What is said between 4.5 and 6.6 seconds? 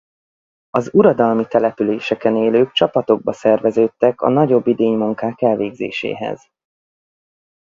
idénymunkák elvégzéséhez.